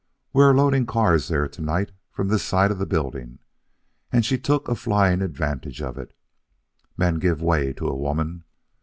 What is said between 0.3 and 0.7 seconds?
We are